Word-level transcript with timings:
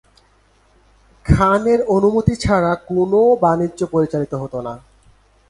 খানের 1.25 1.79
অনুমতি 1.87 2.33
ছাড়া 2.35 2.71
কোনও 2.87 3.21
বাণিজ্য 3.41 3.79
পরিচালিত 3.85 4.33
হত 4.33 4.53
না। 4.67 4.73